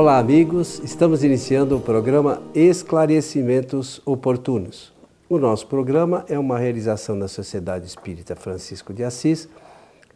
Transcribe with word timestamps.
Olá, 0.00 0.18
amigos. 0.18 0.80
Estamos 0.82 1.22
iniciando 1.22 1.76
o 1.76 1.80
programa 1.80 2.40
Esclarecimentos 2.54 4.00
Oportunos. 4.06 4.94
O 5.28 5.36
nosso 5.36 5.66
programa 5.66 6.24
é 6.26 6.38
uma 6.38 6.58
realização 6.58 7.18
da 7.18 7.28
Sociedade 7.28 7.84
Espírita 7.84 8.34
Francisco 8.34 8.94
de 8.94 9.04
Assis, 9.04 9.46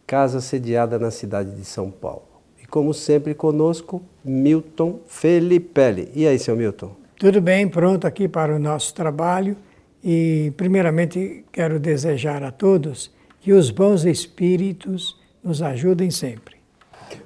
casa 0.07 0.41
sediada 0.41 0.97
na 0.97 1.11
cidade 1.11 1.51
de 1.51 1.63
São 1.63 1.91
Paulo. 1.91 2.23
E 2.59 2.65
como 2.65 2.95
sempre 2.95 3.35
conosco, 3.35 4.01
Milton 4.23 5.01
Felipelli. 5.05 6.09
E 6.15 6.25
aí, 6.25 6.39
seu 6.39 6.55
Milton? 6.55 6.95
Tudo 7.19 7.39
bem, 7.39 7.67
pronto 7.67 8.07
aqui 8.07 8.27
para 8.27 8.55
o 8.55 8.57
nosso 8.57 8.91
trabalho. 8.91 9.55
E 10.03 10.51
primeiramente 10.57 11.45
quero 11.51 11.79
desejar 11.79 12.41
a 12.41 12.49
todos 12.49 13.11
que 13.39 13.53
os 13.53 13.69
bons 13.69 14.03
espíritos 14.03 15.15
nos 15.43 15.61
ajudem 15.61 16.09
sempre. 16.09 16.55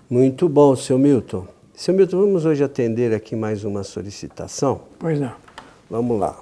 Muito 0.10 0.50
bom, 0.50 0.76
seu 0.76 1.00
Milton. 1.00 1.48
Seu 1.80 1.94
Milton, 1.94 2.20
vamos 2.20 2.44
hoje 2.44 2.62
atender 2.62 3.14
aqui 3.14 3.38
mais 3.38 3.64
uma 3.64 3.86
solicitação? 3.86 4.82
Pois 5.00 5.18
não. 5.18 5.32
Vamos 5.90 6.20
lá. 6.20 6.38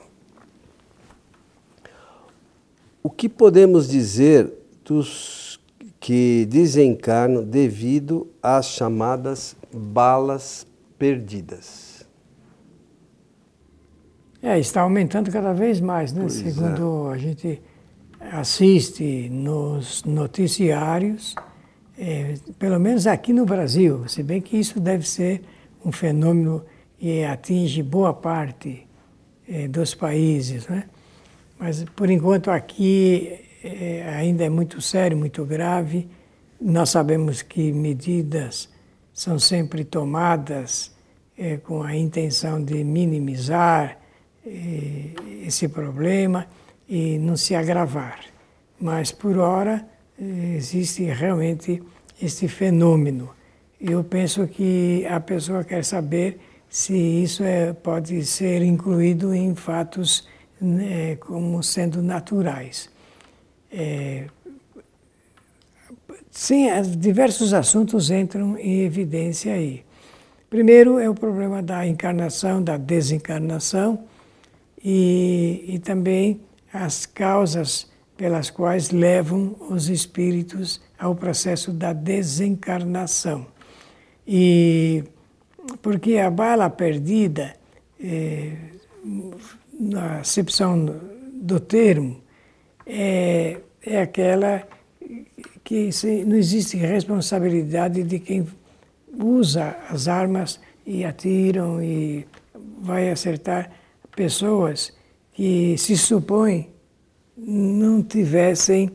O 3.03 3.11
que 3.11 3.29
podemos 3.29 3.87
dizer 3.87 4.51
dos 4.83 5.59
que 5.99 6.47
desencarnam 6.49 7.43
devido 7.43 8.27
às 8.41 8.65
chamadas 8.69 9.55
balas 9.71 10.65
perdidas? 10.97 12.03
É, 14.41 14.57
está 14.57 14.81
aumentando 14.81 15.29
cada 15.29 15.53
vez 15.53 15.79
mais, 15.79 16.13
né? 16.13 16.21
Pois 16.21 16.33
Segundo 16.33 17.11
é. 17.11 17.13
a 17.13 17.17
gente 17.19 17.61
assiste 18.19 19.29
nos 19.29 20.03
noticiários, 20.03 21.35
é, 21.97 22.35
pelo 22.59 22.79
menos 22.79 23.07
aqui 23.07 23.33
no 23.33 23.45
Brasil, 23.45 24.07
se 24.07 24.21
bem 24.21 24.39
que 24.39 24.57
isso 24.57 24.79
deve 24.79 25.07
ser 25.07 25.41
um 25.83 25.91
fenômeno 25.91 26.63
que 26.99 27.23
atinge 27.23 27.81
boa 27.81 28.13
parte 28.13 28.85
é, 29.47 29.67
dos 29.67 29.95
países, 29.95 30.67
né? 30.67 30.83
Mas 31.59 31.83
por 31.95 32.09
enquanto 32.09 32.51
aqui 32.51 33.39
é, 33.63 34.07
ainda 34.15 34.45
é 34.45 34.49
muito 34.49 34.79
sério, 34.81 35.17
muito 35.17 35.43
grave. 35.43 36.07
Nós 36.59 36.89
sabemos 36.91 37.41
que 37.41 37.71
medidas 37.71 38.69
são 39.13 39.39
sempre 39.39 39.83
tomadas 39.83 40.95
é, 41.37 41.57
com 41.57 41.81
a 41.81 41.95
intenção 41.95 42.63
de 42.63 42.83
minimizar 42.83 43.97
é, 44.45 45.11
esse 45.45 45.67
problema 45.67 46.47
e 46.87 47.17
não 47.17 47.35
se 47.35 47.55
agravar. 47.55 48.19
Mas 48.79 49.11
por 49.11 49.37
hora 49.37 49.85
existe 50.19 51.03
realmente 51.03 51.81
este 52.21 52.47
fenômeno. 52.47 53.29
Eu 53.79 54.03
penso 54.03 54.47
que 54.47 55.05
a 55.05 55.19
pessoa 55.19 55.63
quer 55.63 55.83
saber 55.83 56.39
se 56.69 56.95
isso 56.95 57.43
é, 57.43 57.73
pode 57.73 58.25
ser 58.25 58.61
incluído 58.61 59.33
em 59.33 59.55
fatos 59.55 60.27
né, 60.59 61.15
como 61.17 61.61
sendo 61.61 62.01
naturais. 62.01 62.89
É, 63.71 64.25
sim, 66.31 66.67
diversos 66.97 67.53
assuntos 67.53 68.09
entram 68.09 68.57
em 68.57 68.81
evidência 68.81 69.53
aí. 69.53 69.85
Primeiro 70.49 70.97
é 70.97 71.09
o 71.09 71.13
problema 71.13 71.61
da 71.61 71.85
encarnação, 71.85 72.63
da 72.63 72.77
desencarnação 72.77 74.05
e, 74.83 75.65
e 75.67 75.79
também 75.79 76.41
as 76.73 77.05
causas 77.05 77.89
pelas 78.17 78.49
quais 78.49 78.89
levam 78.89 79.55
os 79.69 79.89
espíritos 79.89 80.81
ao 80.97 81.15
processo 81.15 81.71
da 81.71 81.93
desencarnação. 81.93 83.45
E 84.27 85.03
porque 85.81 86.17
a 86.17 86.29
bala 86.29 86.69
perdida, 86.69 87.55
é, 88.03 88.53
na 89.79 90.19
acepção 90.19 90.85
do 91.33 91.59
termo, 91.59 92.19
é, 92.85 93.57
é 93.85 94.01
aquela 94.01 94.67
que 95.63 95.89
não 96.25 96.35
existe 96.35 96.77
responsabilidade 96.77 98.03
de 98.03 98.19
quem 98.19 98.47
usa 99.19 99.77
as 99.89 100.07
armas 100.07 100.59
e 100.85 101.03
atiram 101.03 101.81
e 101.83 102.25
vai 102.81 103.09
acertar 103.09 103.69
pessoas 104.15 104.93
que 105.33 105.77
se 105.77 105.97
supõe 105.97 106.69
não 107.37 108.01
tivessem 108.01 108.91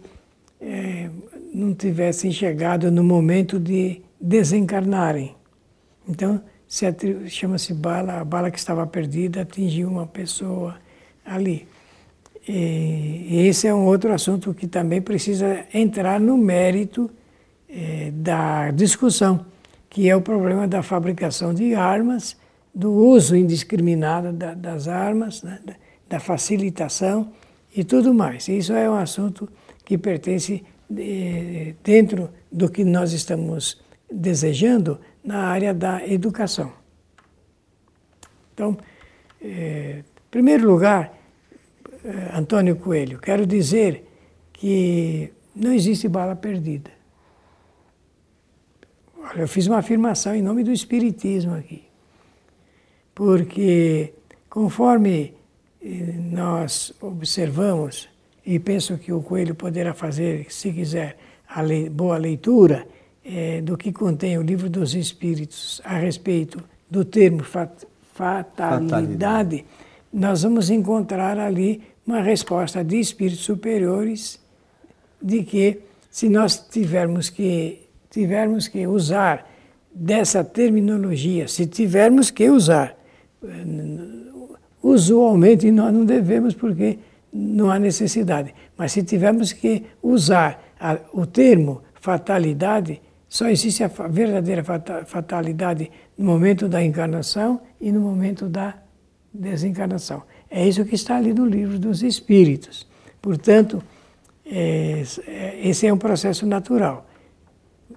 é, 0.60 1.08
não 1.52 1.74
tivessem 1.74 2.32
chegado 2.32 2.90
no 2.90 3.04
momento 3.04 3.58
de 3.58 4.00
desencarnarem. 4.20 5.34
Então, 6.08 6.40
chama-se 7.28 7.74
bala, 7.74 8.20
a 8.20 8.24
bala 8.24 8.50
que 8.50 8.58
estava 8.58 8.86
perdida 8.86 9.42
atingiu 9.42 9.88
uma 9.88 10.06
pessoa 10.06 10.76
ali. 11.24 11.68
E 12.48 13.46
esse 13.46 13.68
é 13.68 13.74
um 13.74 13.84
outro 13.84 14.12
assunto 14.12 14.54
que 14.54 14.66
também 14.66 15.00
precisa 15.00 15.64
entrar 15.72 16.18
no 16.18 16.36
mérito 16.36 17.10
é, 17.68 18.10
da 18.12 18.70
discussão, 18.70 19.44
que 19.88 20.08
é 20.08 20.16
o 20.16 20.20
problema 20.20 20.66
da 20.66 20.82
fabricação 20.82 21.52
de 21.54 21.74
armas, 21.74 22.36
do 22.74 22.90
uso 22.90 23.36
indiscriminado 23.36 24.32
da, 24.32 24.54
das 24.54 24.88
armas, 24.88 25.42
né, 25.42 25.60
da, 25.64 25.74
da 26.08 26.20
facilitação 26.20 27.30
e 27.74 27.84
tudo 27.84 28.12
mais. 28.12 28.48
Isso 28.48 28.72
é 28.72 28.88
um 28.88 28.94
assunto 28.94 29.48
que 29.84 29.98
pertence 29.98 30.64
de, 30.88 31.74
dentro 31.82 32.30
do 32.50 32.68
que 32.68 32.84
nós 32.84 33.12
estamos 33.12 33.82
desejando 34.10 34.98
na 35.24 35.46
área 35.46 35.72
da 35.72 36.06
educação. 36.06 36.72
Então, 38.52 38.76
é, 39.40 40.00
em 40.00 40.30
primeiro 40.30 40.68
lugar, 40.70 41.18
é, 42.04 42.38
Antônio 42.38 42.76
Coelho, 42.76 43.18
quero 43.18 43.46
dizer 43.46 44.06
que 44.52 45.32
não 45.54 45.72
existe 45.72 46.08
bala 46.08 46.36
perdida. 46.36 46.90
Olha, 49.18 49.42
eu 49.42 49.48
fiz 49.48 49.66
uma 49.66 49.78
afirmação 49.78 50.34
em 50.34 50.42
nome 50.42 50.64
do 50.64 50.72
Espiritismo 50.72 51.54
aqui. 51.54 51.84
Porque, 53.14 54.14
conforme 54.48 55.12
eh, 55.24 55.41
nós 55.82 56.92
observamos, 57.00 58.08
e 58.44 58.58
penso 58.58 58.96
que 58.98 59.12
o 59.12 59.20
Coelho 59.20 59.54
poderá 59.54 59.92
fazer, 59.92 60.46
se 60.50 60.72
quiser, 60.72 61.16
a 61.48 61.62
boa 61.90 62.16
leitura 62.16 62.86
é, 63.24 63.60
do 63.60 63.76
que 63.76 63.92
contém 63.92 64.38
o 64.38 64.42
livro 64.42 64.70
dos 64.70 64.94
Espíritos 64.94 65.80
a 65.84 65.96
respeito 65.98 66.62
do 66.90 67.04
termo 67.04 67.42
fat, 67.42 67.70
fatalidade, 68.14 68.90
fatalidade, 68.90 69.64
nós 70.12 70.42
vamos 70.42 70.70
encontrar 70.70 71.38
ali 71.38 71.82
uma 72.06 72.20
resposta 72.20 72.84
de 72.84 72.98
espíritos 72.98 73.44
superiores 73.44 74.40
de 75.20 75.42
que 75.42 75.80
se 76.10 76.28
nós 76.28 76.58
tivermos 76.70 77.30
que 77.30 77.88
tivermos 78.10 78.68
que 78.68 78.86
usar 78.86 79.50
dessa 79.94 80.44
terminologia, 80.44 81.48
se 81.48 81.66
tivermos 81.66 82.30
que 82.30 82.50
usar, 82.50 82.94
usualmente 84.82 85.70
nós 85.70 85.92
não 85.92 86.04
devemos 86.04 86.54
porque 86.54 86.98
não 87.32 87.70
há 87.70 87.78
necessidade. 87.78 88.54
Mas 88.76 88.92
se 88.92 89.02
tivermos 89.02 89.52
que 89.52 89.84
usar 90.02 90.62
a, 90.78 90.98
o 91.12 91.24
termo 91.24 91.82
fatalidade, 91.94 93.00
só 93.28 93.48
existe 93.48 93.82
a 93.84 93.88
verdadeira 93.88 94.62
fatalidade 95.06 95.90
no 96.18 96.26
momento 96.26 96.68
da 96.68 96.82
encarnação 96.82 97.60
e 97.80 97.90
no 97.90 98.00
momento 98.00 98.48
da 98.48 98.74
desencarnação. 99.32 100.22
É 100.50 100.68
isso 100.68 100.84
que 100.84 100.94
está 100.94 101.16
ali 101.16 101.32
no 101.32 101.46
livro 101.46 101.78
dos 101.78 102.02
Espíritos. 102.02 102.86
Portanto, 103.22 103.82
é, 104.44 105.02
é, 105.26 105.60
esse 105.66 105.86
é 105.86 105.92
um 105.92 105.96
processo 105.96 106.44
natural. 106.44 107.06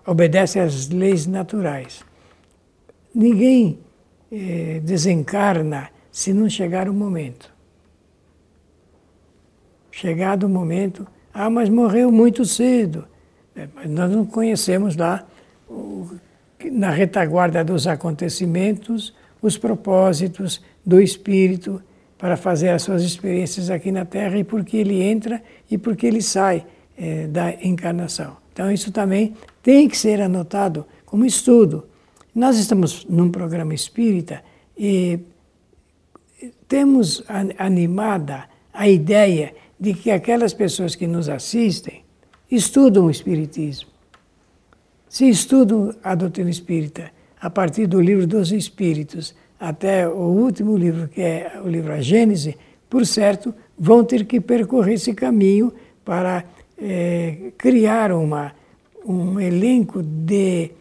Obedece 0.05 0.59
às 0.59 0.87
leis 0.87 1.25
naturais. 1.25 2.05
Ninguém 3.13 3.79
é, 4.31 4.79
desencarna 4.81 5.89
se 6.15 6.31
não 6.31 6.49
chegar 6.49 6.87
o 6.87 6.93
momento. 6.93 7.53
Chegado 9.91 10.45
o 10.45 10.49
momento, 10.49 11.05
ah, 11.33 11.49
mas 11.49 11.67
morreu 11.67 12.09
muito 12.09 12.45
cedo. 12.45 13.05
É, 13.53 13.67
nós 13.85 14.09
não 14.09 14.25
conhecemos 14.25 14.95
lá, 14.95 15.27
na 16.71 16.89
retaguarda 16.89 17.65
dos 17.65 17.85
acontecimentos, 17.85 19.13
os 19.41 19.57
propósitos 19.57 20.63
do 20.85 21.01
espírito 21.01 21.83
para 22.17 22.37
fazer 22.37 22.69
as 22.69 22.83
suas 22.83 23.03
experiências 23.03 23.69
aqui 23.69 23.91
na 23.91 24.05
Terra 24.05 24.37
e 24.37 24.43
por 24.45 24.63
que 24.63 24.77
ele 24.77 25.01
entra 25.03 25.43
e 25.69 25.77
por 25.77 25.97
que 25.97 26.07
ele 26.07 26.21
sai 26.21 26.65
é, 26.97 27.27
da 27.27 27.51
encarnação. 27.61 28.37
Então, 28.53 28.71
isso 28.71 28.89
também 28.89 29.35
tem 29.61 29.89
que 29.89 29.97
ser 29.97 30.21
anotado 30.21 30.85
como 31.05 31.25
estudo. 31.25 31.85
Nós 32.33 32.57
estamos 32.57 33.05
num 33.05 33.29
programa 33.29 33.73
espírita 33.73 34.41
e 34.77 35.19
temos 36.67 37.23
animada 37.57 38.45
a 38.73 38.87
ideia 38.87 39.53
de 39.79 39.93
que 39.93 40.11
aquelas 40.11 40.53
pessoas 40.53 40.95
que 40.95 41.07
nos 41.07 41.29
assistem 41.29 42.03
estudam 42.49 43.05
o 43.05 43.11
Espiritismo. 43.11 43.89
Se 45.07 45.29
estudam 45.29 45.93
a 46.03 46.15
doutrina 46.15 46.49
espírita, 46.49 47.11
a 47.39 47.49
partir 47.49 47.87
do 47.87 48.01
livro 48.01 48.25
dos 48.25 48.51
Espíritos 48.51 49.35
até 49.59 50.07
o 50.07 50.13
último 50.13 50.75
livro, 50.75 51.07
que 51.07 51.21
é 51.21 51.61
o 51.63 51.67
livro 51.67 51.93
A 51.93 52.01
Gênese, 52.01 52.57
por 52.89 53.05
certo, 53.05 53.53
vão 53.77 54.03
ter 54.03 54.25
que 54.25 54.39
percorrer 54.41 54.95
esse 54.95 55.13
caminho 55.13 55.73
para 56.03 56.43
é, 56.77 57.51
criar 57.57 58.11
uma, 58.11 58.53
um 59.05 59.39
elenco 59.39 60.01
de 60.03 60.71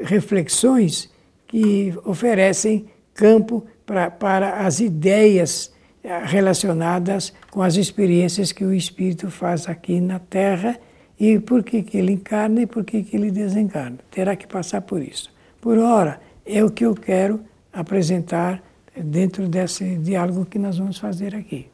reflexões 0.00 1.10
que 1.46 1.94
oferecem 2.04 2.86
campo 3.14 3.64
pra, 3.86 4.10
para 4.10 4.66
as 4.66 4.80
ideias 4.80 5.72
eh, 6.02 6.22
relacionadas 6.24 7.32
com 7.50 7.62
as 7.62 7.76
experiências 7.76 8.52
que 8.52 8.64
o 8.64 8.72
espírito 8.72 9.30
faz 9.30 9.68
aqui 9.68 10.00
na 10.00 10.18
Terra 10.18 10.78
e 11.18 11.38
por 11.38 11.62
que, 11.62 11.82
que 11.82 11.96
ele 11.96 12.12
encarna 12.12 12.62
e 12.62 12.66
por 12.66 12.84
que, 12.84 13.02
que 13.02 13.16
ele 13.16 13.30
desencarna. 13.30 13.98
Terá 14.10 14.36
que 14.36 14.46
passar 14.46 14.82
por 14.82 15.02
isso. 15.02 15.32
Por 15.60 15.78
ora, 15.78 16.20
é 16.44 16.62
o 16.62 16.70
que 16.70 16.84
eu 16.84 16.94
quero 16.94 17.40
apresentar 17.72 18.62
dentro 18.94 19.48
desse 19.48 19.96
diálogo 19.96 20.44
que 20.44 20.58
nós 20.58 20.78
vamos 20.78 20.98
fazer 20.98 21.34
aqui. 21.34 21.68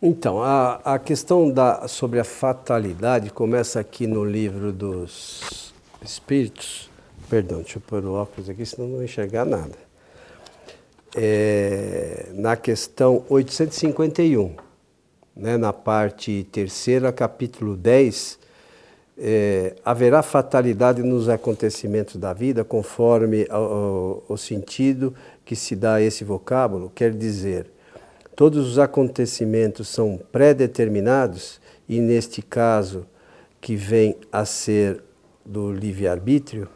Então, 0.00 0.42
a, 0.42 0.80
a 0.84 0.98
questão 0.98 1.48
da, 1.50 1.86
sobre 1.86 2.18
a 2.18 2.24
fatalidade 2.24 3.30
começa 3.30 3.78
aqui 3.78 4.06
no 4.06 4.24
livro 4.24 4.72
dos 4.72 5.72
Espíritos. 6.02 6.90
Perdão, 7.30 7.58
deixa 7.58 7.78
eu 7.78 7.82
pôr 7.82 8.04
o 8.04 8.14
óculos 8.14 8.50
aqui, 8.50 8.66
senão 8.66 8.88
não 8.88 8.96
vou 8.96 9.04
enxergar 9.04 9.44
nada. 9.44 9.91
É, 11.14 12.30
na 12.32 12.56
questão 12.56 13.24
851, 13.28 14.56
né, 15.36 15.58
na 15.58 15.72
parte 15.72 16.46
terceira, 16.50 17.12
capítulo 17.12 17.76
10, 17.76 18.38
é, 19.18 19.74
haverá 19.84 20.22
fatalidade 20.22 21.02
nos 21.02 21.28
acontecimentos 21.28 22.16
da 22.16 22.32
vida, 22.32 22.64
conforme 22.64 23.46
o, 24.26 24.36
sentido 24.38 25.14
que 25.44 25.54
se 25.54 25.76
dá 25.76 25.94
a 25.94 26.02
esse 26.02 26.24
vocábulo, 26.24 26.90
quer 26.94 27.12
dizer, 27.12 27.66
todos 28.34 28.66
os 28.66 28.78
acontecimentos 28.78 29.88
são 29.88 30.18
pré-determinados, 30.32 31.60
e 31.86 32.00
neste 32.00 32.40
caso, 32.40 33.06
que 33.60 33.76
vem 33.76 34.16
a 34.32 34.46
ser 34.46 35.02
do 35.44 35.70
livre-arbítrio, 35.70 36.68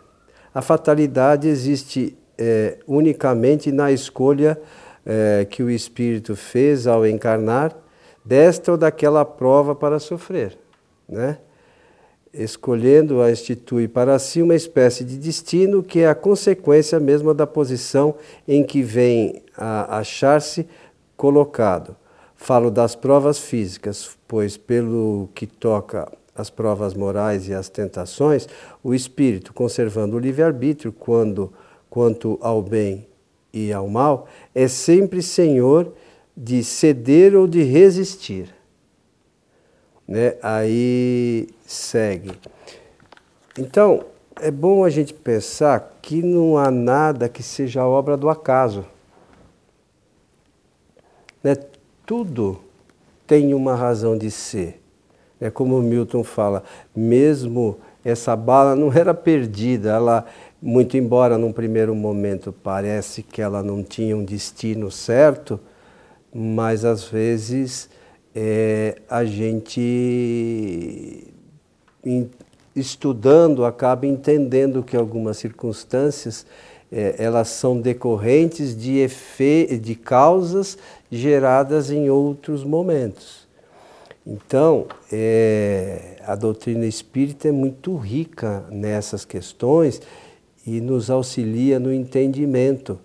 a 0.54 0.60
fatalidade 0.60 1.48
existe 1.48 2.16
é, 2.38 2.78
unicamente 2.86 3.72
na 3.72 3.90
escolha 3.90 4.60
é, 5.04 5.46
que 5.48 5.62
o 5.62 5.70
espírito 5.70 6.34
fez 6.34 6.86
ao 6.86 7.06
encarnar 7.06 7.76
desta 8.24 8.72
ou 8.72 8.78
daquela 8.78 9.24
prova 9.24 9.74
para 9.74 9.98
sofrer, 9.98 10.58
né? 11.08 11.38
escolhendo-a 12.34 13.30
institui 13.30 13.88
para 13.88 14.18
si 14.18 14.42
uma 14.42 14.54
espécie 14.54 15.04
de 15.04 15.16
destino 15.16 15.82
que 15.82 16.00
é 16.00 16.08
a 16.08 16.14
consequência 16.14 17.00
mesma 17.00 17.32
da 17.32 17.46
posição 17.46 18.14
em 18.46 18.62
que 18.62 18.82
vem 18.82 19.42
a 19.56 19.98
achar-se 19.98 20.68
colocado. 21.16 21.96
Falo 22.34 22.70
das 22.70 22.94
provas 22.94 23.38
físicas, 23.38 24.10
pois 24.28 24.58
pelo 24.58 25.30
que 25.34 25.46
toca 25.46 26.06
as 26.34 26.50
provas 26.50 26.92
morais 26.92 27.48
e 27.48 27.54
as 27.54 27.70
tentações, 27.70 28.46
o 28.84 28.92
espírito, 28.92 29.54
conservando 29.54 30.16
o 30.16 30.18
livre-arbítrio 30.18 30.92
quando 30.92 31.50
quanto 31.96 32.38
ao 32.42 32.60
bem 32.60 33.08
e 33.54 33.72
ao 33.72 33.88
mal, 33.88 34.28
é 34.54 34.68
sempre 34.68 35.22
senhor 35.22 35.94
de 36.36 36.62
ceder 36.62 37.34
ou 37.34 37.46
de 37.46 37.62
resistir. 37.62 38.54
Né? 40.06 40.36
Aí 40.42 41.48
segue. 41.64 42.32
Então, 43.58 44.04
é 44.42 44.50
bom 44.50 44.84
a 44.84 44.90
gente 44.90 45.14
pensar 45.14 45.96
que 46.02 46.22
não 46.22 46.58
há 46.58 46.70
nada 46.70 47.30
que 47.30 47.42
seja 47.42 47.86
obra 47.86 48.14
do 48.14 48.28
acaso. 48.28 48.84
Né? 51.42 51.56
Tudo 52.04 52.60
tem 53.26 53.54
uma 53.54 53.74
razão 53.74 54.18
de 54.18 54.30
ser. 54.30 54.82
É 55.40 55.48
como 55.48 55.80
Milton 55.80 56.22
fala, 56.22 56.62
mesmo 56.94 57.78
essa 58.04 58.36
bala 58.36 58.76
não 58.76 58.92
era 58.92 59.14
perdida, 59.14 59.92
ela, 59.92 60.26
muito 60.66 60.96
embora 60.96 61.38
num 61.38 61.52
primeiro 61.52 61.94
momento 61.94 62.52
parece 62.52 63.22
que 63.22 63.40
ela 63.40 63.62
não 63.62 63.84
tinha 63.84 64.16
um 64.16 64.24
destino 64.24 64.90
certo, 64.90 65.60
mas 66.34 66.84
às 66.84 67.04
vezes 67.04 67.88
é, 68.34 68.96
a 69.08 69.24
gente, 69.24 71.24
estudando, 72.74 73.64
acaba 73.64 74.08
entendendo 74.08 74.82
que 74.82 74.96
algumas 74.96 75.36
circunstâncias 75.36 76.44
é, 76.90 77.14
elas 77.16 77.46
são 77.46 77.80
decorrentes 77.80 78.76
de, 78.76 78.98
efe, 78.98 79.78
de 79.80 79.94
causas 79.94 80.76
geradas 81.08 81.92
em 81.92 82.10
outros 82.10 82.64
momentos. 82.64 83.46
Então, 84.26 84.86
é, 85.12 86.16
a 86.26 86.34
doutrina 86.34 86.86
espírita 86.86 87.46
é 87.46 87.52
muito 87.52 87.96
rica 87.96 88.64
nessas 88.68 89.24
questões 89.24 90.02
e 90.66 90.80
nos 90.80 91.10
auxilia 91.10 91.78
no 91.78 91.92
entendimento. 91.92 92.98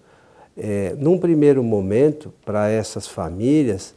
É, 0.58 0.96
num 0.98 1.18
primeiro 1.18 1.64
momento, 1.64 2.34
para 2.44 2.70
essas 2.70 3.08
famílias, 3.08 3.94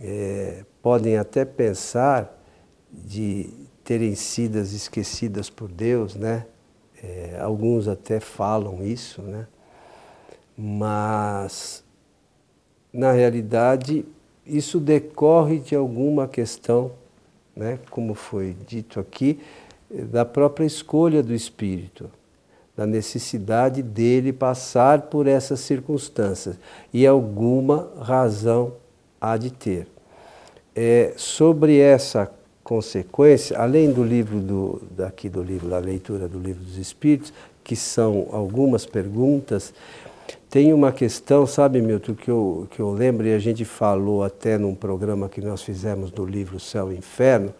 é, 0.00 0.64
podem 0.82 1.16
até 1.16 1.44
pensar 1.44 2.38
de 2.92 3.48
terem 3.82 4.14
sido 4.14 4.58
esquecidas 4.58 5.48
por 5.48 5.68
Deus, 5.68 6.14
né? 6.14 6.46
É, 7.02 7.38
alguns 7.40 7.88
até 7.88 8.20
falam 8.20 8.84
isso, 8.84 9.22
né? 9.22 9.46
Mas, 10.56 11.82
na 12.92 13.10
realidade, 13.10 14.04
isso 14.46 14.78
decorre 14.78 15.58
de 15.58 15.74
alguma 15.74 16.28
questão, 16.28 16.92
né? 17.56 17.78
como 17.90 18.14
foi 18.14 18.56
dito 18.66 19.00
aqui, 19.00 19.40
da 19.90 20.24
própria 20.24 20.64
escolha 20.64 21.22
do 21.22 21.34
espírito, 21.34 22.10
da 22.76 22.86
necessidade 22.86 23.82
dele 23.82 24.32
passar 24.32 25.02
por 25.02 25.26
essas 25.26 25.60
circunstâncias 25.60 26.56
e 26.92 27.06
alguma 27.06 27.90
razão 28.00 28.74
há 29.20 29.36
de 29.36 29.50
ter. 29.50 29.86
É, 30.74 31.12
sobre 31.16 31.78
essa 31.78 32.30
consequência, 32.64 33.58
além 33.58 33.92
do 33.92 34.02
livro 34.02 34.40
do, 34.40 34.82
daqui 34.90 35.28
do 35.28 35.42
livro, 35.42 35.68
da 35.68 35.78
leitura 35.78 36.26
do 36.26 36.38
livro 36.38 36.64
dos 36.64 36.78
Espíritos, 36.78 37.32
que 37.62 37.76
são 37.76 38.28
algumas 38.32 38.86
perguntas, 38.86 39.74
tem 40.48 40.72
uma 40.72 40.92
questão, 40.92 41.46
sabe, 41.46 41.80
Milton, 41.80 42.14
que 42.14 42.30
eu, 42.30 42.66
que 42.70 42.80
eu 42.80 42.90
lembro, 42.92 43.26
e 43.26 43.34
a 43.34 43.38
gente 43.38 43.64
falou 43.64 44.22
até 44.22 44.56
num 44.56 44.74
programa 44.74 45.28
que 45.28 45.40
nós 45.40 45.62
fizemos 45.62 46.10
do 46.10 46.24
livro 46.24 46.58
Céu 46.58 46.92
e 46.92 46.96
Inferno, 46.96 47.54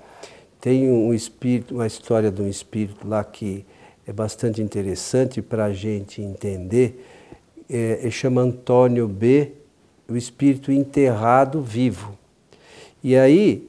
tem 0.61 0.91
um 0.91 1.13
espírito, 1.13 1.75
uma 1.75 1.87
história 1.87 2.31
de 2.31 2.41
um 2.41 2.49
espírito 2.49 3.07
lá 3.07 3.25
que 3.25 3.65
é 4.07 4.13
bastante 4.13 4.61
interessante 4.61 5.41
para 5.41 5.67
a 5.67 5.73
gente 5.73 6.21
entender, 6.21 7.07
é, 7.71 8.01
é, 8.03 8.11
chama 8.11 8.41
Antônio 8.41 9.07
B 9.07 9.53
o 10.09 10.17
espírito 10.17 10.71
enterrado 10.73 11.63
vivo. 11.63 12.19
E 13.03 13.17
aí, 13.17 13.69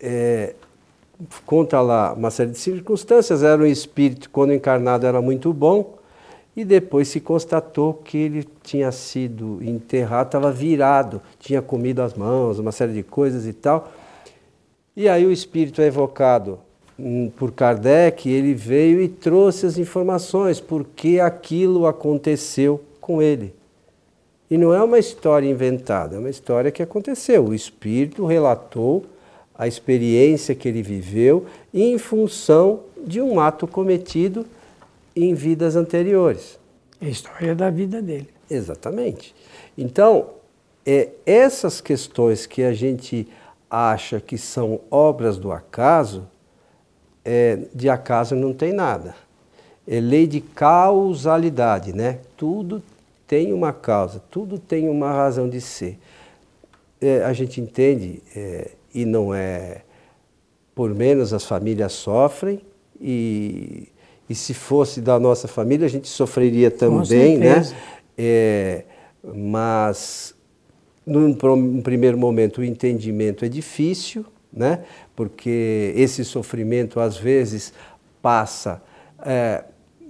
é, 0.00 0.54
conta 1.44 1.80
lá 1.80 2.12
uma 2.12 2.30
série 2.30 2.52
de 2.52 2.58
circunstâncias, 2.58 3.42
era 3.42 3.60
um 3.60 3.66
espírito, 3.66 4.30
quando 4.30 4.52
encarnado, 4.52 5.06
era 5.06 5.20
muito 5.20 5.52
bom, 5.52 5.98
e 6.56 6.64
depois 6.64 7.08
se 7.08 7.20
constatou 7.20 7.94
que 7.94 8.16
ele 8.16 8.48
tinha 8.62 8.90
sido 8.90 9.58
enterrado, 9.62 10.28
estava 10.28 10.50
virado, 10.50 11.20
tinha 11.38 11.60
comido 11.60 12.00
as 12.00 12.14
mãos, 12.14 12.58
uma 12.58 12.72
série 12.72 12.92
de 12.92 13.02
coisas 13.02 13.46
e 13.46 13.52
tal. 13.52 13.92
E 14.96 15.08
aí 15.08 15.24
o 15.26 15.30
espírito 15.30 15.80
é 15.80 15.86
evocado 15.86 16.58
por 17.36 17.52
Kardec, 17.52 18.28
ele 18.28 18.54
veio 18.54 19.00
e 19.00 19.08
trouxe 19.08 19.66
as 19.66 19.78
informações, 19.78 20.60
porque 20.60 21.20
aquilo 21.20 21.86
aconteceu 21.86 22.82
com 23.00 23.22
ele. 23.22 23.54
E 24.50 24.56
não 24.58 24.74
é 24.74 24.82
uma 24.82 24.98
história 24.98 25.48
inventada, 25.48 26.16
é 26.16 26.18
uma 26.18 26.30
história 26.30 26.70
que 26.70 26.82
aconteceu. 26.82 27.44
O 27.44 27.54
espírito 27.54 28.24
relatou 28.26 29.04
a 29.54 29.68
experiência 29.68 30.54
que 30.54 30.68
ele 30.68 30.82
viveu 30.82 31.46
em 31.72 31.98
função 31.98 32.80
de 33.04 33.20
um 33.20 33.38
ato 33.38 33.66
cometido 33.66 34.46
em 35.14 35.34
vidas 35.34 35.76
anteriores. 35.76 36.58
É 37.00 37.06
a 37.06 37.10
história 37.10 37.54
da 37.54 37.70
vida 37.70 38.00
dele. 38.00 38.28
Exatamente. 38.50 39.34
Então, 39.76 40.30
é, 40.84 41.10
essas 41.26 41.80
questões 41.80 42.46
que 42.46 42.62
a 42.62 42.72
gente 42.72 43.28
acha 43.70 44.20
que 44.20 44.38
são 44.38 44.80
obras 44.90 45.36
do 45.36 45.52
acaso, 45.52 46.26
é, 47.30 47.58
de 47.74 47.90
acaso 47.90 48.34
não 48.34 48.54
tem 48.54 48.72
nada. 48.72 49.14
É 49.86 50.00
lei 50.00 50.26
de 50.26 50.40
causalidade, 50.40 51.92
né? 51.92 52.20
Tudo 52.38 52.82
tem 53.26 53.52
uma 53.52 53.70
causa, 53.70 54.22
tudo 54.30 54.58
tem 54.58 54.88
uma 54.88 55.12
razão 55.12 55.46
de 55.46 55.60
ser. 55.60 55.98
É, 56.98 57.22
a 57.22 57.34
gente 57.34 57.60
entende, 57.60 58.22
é, 58.34 58.70
e 58.94 59.04
não 59.04 59.34
é 59.34 59.82
por 60.74 60.94
menos 60.94 61.34
as 61.34 61.44
famílias 61.44 61.92
sofrem, 61.92 62.62
e, 62.98 63.88
e 64.28 64.34
se 64.34 64.54
fosse 64.54 65.02
da 65.02 65.20
nossa 65.20 65.46
família 65.46 65.84
a 65.84 65.90
gente 65.90 66.08
sofreria 66.08 66.70
também, 66.70 67.36
né? 67.36 67.62
É, 68.16 68.84
mas 69.22 70.34
num, 71.04 71.36
num 71.36 71.82
primeiro 71.82 72.16
momento 72.16 72.62
o 72.62 72.64
entendimento 72.64 73.44
é 73.44 73.48
difícil, 73.48 74.24
né? 74.58 74.84
Porque 75.14 75.92
esse 75.96 76.24
sofrimento 76.24 77.00
às 77.00 77.16
vezes 77.16 77.72
passa 78.20 78.82
é, 79.24 79.64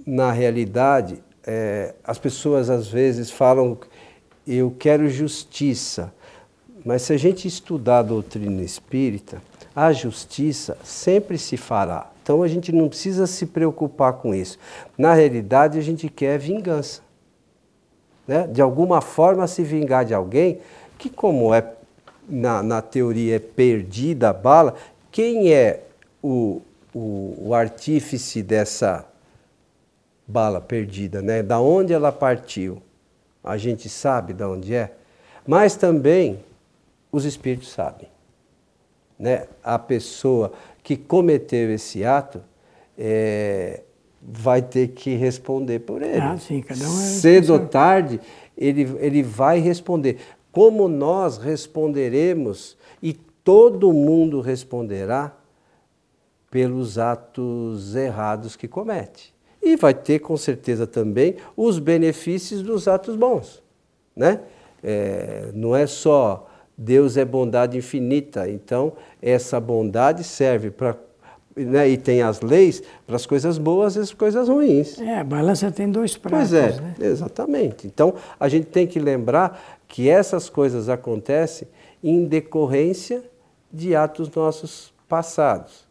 na 0.05 0.31
realidade 0.31 1.21
é, 1.45 1.93
as 2.03 2.17
pessoas 2.17 2.69
às 2.69 2.87
vezes 2.87 3.31
falam 3.31 3.77
eu 4.45 4.75
quero 4.77 5.07
justiça, 5.07 6.11
mas 6.83 7.03
se 7.03 7.13
a 7.13 7.17
gente 7.17 7.47
estudar 7.47 7.99
a 7.99 8.03
doutrina 8.03 8.63
espírita, 8.63 9.41
a 9.75 9.93
justiça 9.93 10.77
sempre 10.83 11.37
se 11.37 11.55
fará. 11.55 12.09
Então 12.23 12.41
a 12.41 12.47
gente 12.47 12.71
não 12.71 12.89
precisa 12.89 13.27
se 13.27 13.45
preocupar 13.45 14.13
com 14.13 14.33
isso. 14.33 14.57
Na 14.97 15.13
realidade, 15.13 15.77
a 15.77 15.81
gente 15.81 16.09
quer 16.09 16.39
vingança. 16.39 17.01
Né? 18.27 18.47
De 18.47 18.61
alguma 18.61 19.01
forma 19.01 19.47
se 19.47 19.63
vingar 19.63 20.05
de 20.05 20.13
alguém 20.13 20.59
que, 20.97 21.09
como 21.09 21.53
é 21.53 21.61
na, 22.29 22.61
na 22.61 22.81
teoria 22.81 23.37
é 23.37 23.39
perdida 23.39 24.29
a 24.29 24.33
bala, 24.33 24.75
quem 25.11 25.51
é 25.51 25.83
o, 26.21 26.61
o, 26.93 27.35
o 27.47 27.53
artífice 27.53 28.43
dessa 28.43 29.05
bala 30.27 30.61
perdida, 30.61 31.21
né? 31.21 31.41
Da 31.41 31.59
onde 31.59 31.91
ela 31.91 32.11
partiu? 32.11 32.81
A 33.43 33.57
gente 33.57 33.89
sabe 33.89 34.33
de 34.33 34.43
onde 34.43 34.75
é, 34.75 34.93
mas 35.47 35.75
também 35.75 36.39
os 37.11 37.25
espíritos 37.25 37.71
sabem. 37.71 38.07
Né? 39.17 39.47
A 39.63 39.79
pessoa 39.79 40.53
que 40.83 40.95
cometeu 40.95 41.71
esse 41.71 42.05
ato 42.05 42.41
é, 42.97 43.81
vai 44.21 44.61
ter 44.61 44.89
que 44.89 45.15
responder 45.15 45.79
por 45.79 46.01
ele. 46.01 46.21
Ah, 46.21 46.37
sim, 46.37 46.61
cada 46.61 46.83
um 46.87 47.01
é 47.01 47.03
Cedo 47.03 47.53
ou 47.53 47.67
tarde, 47.67 48.19
ele, 48.57 48.83
ele 48.99 49.23
vai 49.23 49.59
responder. 49.59 50.19
Como 50.51 50.87
nós 50.87 51.37
responderemos, 51.37 52.77
e 53.01 53.13
todo 53.13 53.93
mundo 53.93 54.41
responderá 54.41 55.35
pelos 56.49 56.97
atos 56.97 57.95
errados 57.95 58.55
que 58.55 58.67
comete. 58.67 59.33
E 59.61 59.75
vai 59.75 59.93
ter 59.93 60.19
com 60.19 60.35
certeza 60.37 60.87
também 60.87 61.35
os 61.55 61.79
benefícios 61.79 62.61
dos 62.61 62.87
atos 62.87 63.15
bons. 63.15 63.61
Né? 64.15 64.41
É, 64.83 65.51
não 65.53 65.75
é 65.75 65.85
só 65.85 66.49
Deus 66.81 67.17
é 67.17 67.25
bondade 67.25 67.77
infinita, 67.77 68.49
então 68.49 68.93
essa 69.21 69.59
bondade 69.59 70.23
serve 70.23 70.71
para. 70.71 70.95
Né, 71.53 71.89
e 71.89 71.97
tem 71.97 72.21
as 72.21 72.39
leis 72.39 72.81
para 73.05 73.17
as 73.17 73.25
coisas 73.25 73.57
boas 73.57 73.97
e 73.97 73.99
as 73.99 74.13
coisas 74.13 74.47
ruins. 74.47 74.97
É, 75.01 75.19
a 75.19 75.23
balança 75.25 75.69
tem 75.69 75.91
dois 75.91 76.15
pratos. 76.15 76.51
Pois 76.51 76.53
é, 76.53 76.79
né? 76.79 76.93
exatamente. 77.01 77.85
Então 77.85 78.13
a 78.39 78.47
gente 78.47 78.67
tem 78.67 78.87
que 78.87 78.97
lembrar 78.97 79.78
que 79.89 80.07
essas 80.07 80.47
coisas 80.49 80.87
acontecem 80.87 81.67
em 82.01 82.23
decorrência 82.23 83.23
de 83.73 83.95
atos 83.95 84.31
nossos 84.33 84.93
passados. 85.09 85.89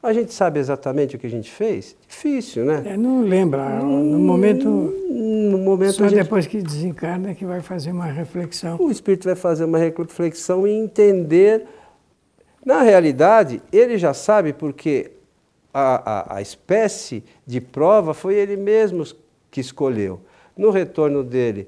A 0.00 0.12
gente 0.12 0.32
sabe 0.32 0.60
exatamente 0.60 1.16
o 1.16 1.18
que 1.18 1.26
a 1.26 1.30
gente 1.30 1.50
fez? 1.50 1.96
Difícil, 2.06 2.64
né? 2.64 2.82
É, 2.86 2.96
não 2.96 3.22
lembra. 3.22 3.80
No 3.80 4.18
momento. 4.18 4.68
No 4.68 5.58
momento 5.58 5.94
só 5.94 6.06
gente... 6.06 6.22
depois 6.22 6.46
que 6.46 6.62
desencarna 6.62 7.34
que 7.34 7.44
vai 7.44 7.60
fazer 7.60 7.90
uma 7.90 8.06
reflexão. 8.06 8.76
O 8.80 8.92
espírito 8.92 9.24
vai 9.24 9.34
fazer 9.34 9.64
uma 9.64 9.78
reflexão 9.78 10.66
e 10.66 10.70
entender. 10.70 11.66
Na 12.64 12.82
realidade, 12.82 13.60
ele 13.72 13.98
já 13.98 14.14
sabe 14.14 14.52
porque 14.52 15.10
a, 15.74 16.34
a, 16.34 16.36
a 16.36 16.42
espécie 16.42 17.24
de 17.44 17.60
prova 17.60 18.14
foi 18.14 18.34
ele 18.34 18.56
mesmo 18.56 19.04
que 19.50 19.60
escolheu. 19.60 20.20
No 20.56 20.70
retorno 20.70 21.24
dele 21.24 21.66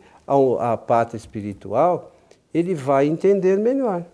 à 0.60 0.76
pátria 0.76 1.18
espiritual, 1.18 2.12
ele 2.52 2.74
vai 2.74 3.06
entender 3.06 3.58
melhor. 3.58 4.04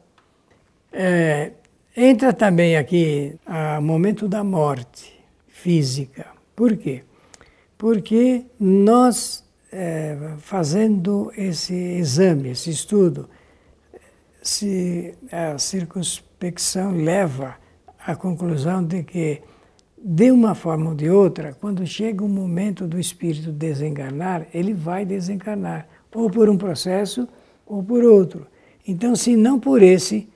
É, 0.92 1.52
Entra 1.98 2.30
também 2.30 2.76
aqui 2.76 3.38
o 3.78 3.80
momento 3.80 4.28
da 4.28 4.44
morte 4.44 5.18
física. 5.48 6.26
Por 6.54 6.76
quê? 6.76 7.02
Porque 7.78 8.44
nós, 8.60 9.42
é, 9.72 10.34
fazendo 10.36 11.32
esse 11.34 11.72
exame, 11.72 12.50
esse 12.50 12.68
estudo, 12.68 13.30
se 14.42 15.14
a 15.32 15.56
circunspecção 15.56 16.90
leva 16.94 17.56
à 17.98 18.14
conclusão 18.14 18.84
de 18.84 19.02
que, 19.02 19.40
de 19.96 20.30
uma 20.30 20.54
forma 20.54 20.90
ou 20.90 20.94
de 20.94 21.08
outra, 21.08 21.56
quando 21.58 21.86
chega 21.86 22.22
o 22.22 22.28
momento 22.28 22.86
do 22.86 23.00
espírito 23.00 23.50
desencarnar, 23.50 24.46
ele 24.52 24.74
vai 24.74 25.06
desencarnar, 25.06 25.88
ou 26.16 26.30
por 26.30 26.48
um 26.48 26.56
processo 26.56 27.28
ou 27.66 27.82
por 27.82 28.02
outro. 28.02 28.46
Então, 28.88 29.14
se 29.14 29.36
não 29.36 29.60
por 29.60 29.82
esse, 29.82 30.28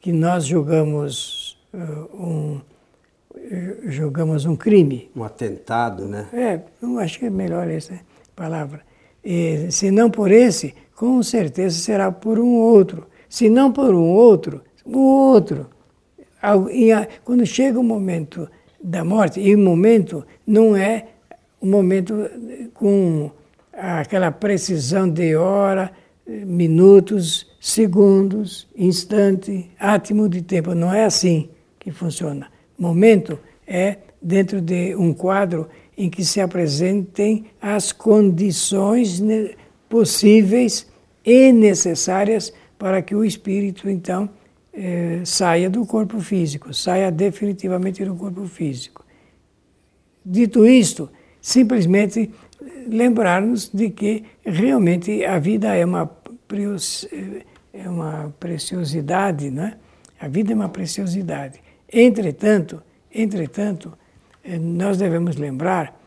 que 0.00 0.12
nós 0.12 0.44
julgamos 0.44 1.58
uh, 1.72 2.16
um 2.16 2.60
uh, 3.34 3.90
julgamos 3.90 4.44
um 4.44 4.54
crime. 4.54 5.10
Um 5.16 5.24
atentado, 5.24 6.06
né? 6.06 6.28
É, 6.32 6.60
eu 6.80 6.98
acho 6.98 7.18
que 7.18 7.26
é 7.26 7.30
melhor 7.30 7.68
essa 7.68 7.98
palavra. 8.36 8.82
E, 9.24 9.70
se 9.72 9.90
não 9.90 10.08
por 10.10 10.30
esse, 10.30 10.74
com 10.94 11.22
certeza 11.22 11.78
será 11.78 12.12
por 12.12 12.38
um 12.38 12.54
outro. 12.54 13.06
Se 13.28 13.48
não 13.48 13.72
por 13.72 13.92
um 13.94 14.10
outro, 14.10 14.62
o 14.84 14.98
outro. 14.98 15.70
Quando 17.24 17.44
chega 17.46 17.80
o 17.80 17.82
momento 17.82 18.48
da 18.82 19.02
morte, 19.02 19.40
e 19.40 19.54
o 19.54 19.58
momento 19.58 20.24
não 20.46 20.76
é 20.76 21.06
um 21.60 21.70
momento 21.70 22.14
com 22.74 23.30
aquela 23.76 24.30
precisão 24.30 25.08
de 25.08 25.34
hora, 25.36 25.92
minutos, 26.26 27.46
segundos, 27.60 28.66
instante, 28.76 29.70
átimo 29.78 30.28
de 30.28 30.42
tempo. 30.42 30.74
Não 30.74 30.92
é 30.92 31.04
assim 31.04 31.48
que 31.78 31.90
funciona. 31.90 32.50
Momento 32.78 33.38
é 33.66 33.98
dentro 34.20 34.60
de 34.60 34.94
um 34.96 35.12
quadro 35.12 35.68
em 35.96 36.08
que 36.08 36.24
se 36.24 36.40
apresentem 36.40 37.46
as 37.60 37.92
condições 37.92 39.22
possíveis 39.88 40.86
e 41.24 41.52
necessárias 41.52 42.52
para 42.78 43.00
que 43.00 43.14
o 43.14 43.24
espírito, 43.24 43.88
então, 43.88 44.28
eh, 44.72 45.20
saia 45.24 45.70
do 45.70 45.86
corpo 45.86 46.20
físico, 46.20 46.74
saia 46.74 47.10
definitivamente 47.10 48.04
do 48.04 48.14
corpo 48.14 48.44
físico. 48.46 49.04
Dito 50.24 50.66
isto, 50.66 51.08
simplesmente 51.40 52.30
lembrar-nos 52.88 53.70
de 53.72 53.90
que 53.90 54.24
realmente 54.44 55.24
a 55.24 55.38
vida 55.38 55.74
é 55.74 55.84
uma, 55.84 56.10
é 57.72 57.88
uma 57.88 58.34
preciosidade, 58.38 59.50
né? 59.50 59.76
A 60.20 60.28
vida 60.28 60.52
é 60.52 60.54
uma 60.54 60.68
preciosidade. 60.68 61.60
Entretanto, 61.92 62.82
entretanto, 63.12 63.92
eh, 64.42 64.58
nós 64.58 64.98
devemos 64.98 65.36
lembrar 65.36 66.00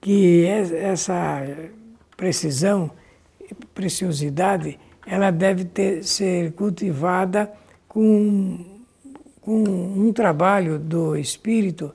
que 0.00 0.44
essa 0.44 1.42
precisão, 2.16 2.90
preciosidade, 3.74 4.78
ela 5.06 5.30
deve 5.30 5.64
ter, 5.64 6.02
ser 6.04 6.52
cultivada 6.52 7.50
com, 7.88 8.64
com 9.40 9.62
um 9.62 10.12
trabalho 10.12 10.78
do 10.78 11.16
espírito 11.16 11.92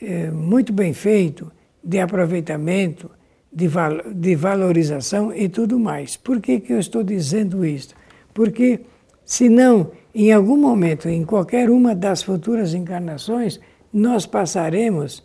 é, 0.00 0.30
muito 0.30 0.72
bem 0.72 0.92
feito, 0.92 1.50
de 1.82 2.00
aproveitamento, 2.00 3.10
de, 3.56 3.66
val 3.66 4.02
de 4.14 4.34
valorização 4.34 5.34
e 5.34 5.48
tudo 5.48 5.78
mais. 5.78 6.14
Por 6.14 6.42
que, 6.42 6.60
que 6.60 6.74
eu 6.74 6.78
estou 6.78 7.02
dizendo 7.02 7.64
isso? 7.64 7.94
Porque, 8.34 8.80
senão, 9.24 9.92
em 10.14 10.30
algum 10.30 10.58
momento, 10.58 11.08
em 11.08 11.24
qualquer 11.24 11.70
uma 11.70 11.94
das 11.94 12.22
futuras 12.22 12.74
encarnações, 12.74 13.58
nós 13.90 14.26
passaremos 14.26 15.24